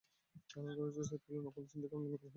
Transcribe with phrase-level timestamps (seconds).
[0.49, 2.29] ধারণা করা হচ্ছে, সেটগুলো নকল এবং চীন থেকে আমদানি করা হয়েছে।